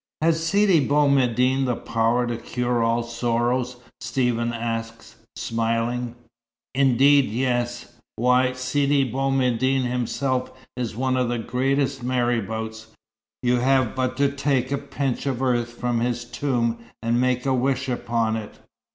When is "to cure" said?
2.25-2.81